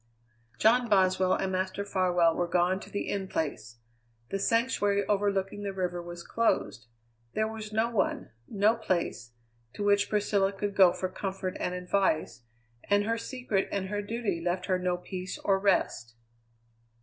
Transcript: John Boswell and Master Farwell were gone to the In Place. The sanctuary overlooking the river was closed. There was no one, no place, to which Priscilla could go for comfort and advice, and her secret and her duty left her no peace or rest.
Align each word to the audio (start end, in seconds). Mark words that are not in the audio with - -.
John 0.57 0.89
Boswell 0.89 1.33
and 1.33 1.51
Master 1.51 1.85
Farwell 1.85 2.33
were 2.35 2.47
gone 2.47 2.79
to 2.79 2.89
the 2.89 3.07
In 3.07 3.27
Place. 3.27 3.77
The 4.29 4.39
sanctuary 4.39 5.05
overlooking 5.05 5.61
the 5.61 5.73
river 5.73 6.01
was 6.01 6.23
closed. 6.23 6.87
There 7.35 7.47
was 7.47 7.71
no 7.71 7.91
one, 7.91 8.31
no 8.47 8.75
place, 8.75 9.33
to 9.75 9.83
which 9.83 10.09
Priscilla 10.09 10.53
could 10.53 10.73
go 10.75 10.91
for 10.91 11.07
comfort 11.07 11.55
and 11.59 11.75
advice, 11.75 12.41
and 12.85 13.03
her 13.05 13.19
secret 13.19 13.69
and 13.71 13.89
her 13.89 14.01
duty 14.01 14.41
left 14.43 14.65
her 14.65 14.79
no 14.79 14.97
peace 14.97 15.37
or 15.37 15.59
rest. 15.59 16.15